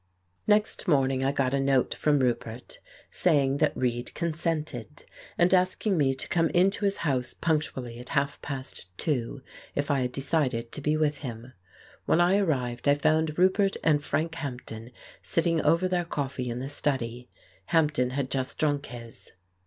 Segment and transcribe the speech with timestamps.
[0.47, 2.79] Next morning I got a note from Roupert,
[3.11, 5.03] saying that Reid consented,
[5.37, 9.43] and asking me to come in to his house punctually at half past two,
[9.75, 11.53] if I had decided to be with him.
[12.07, 14.89] When I arrived I found Roupert and Frank Hampden
[15.21, 17.29] sitting over their coffee in the study.
[17.65, 19.33] Hampden had just drunk his.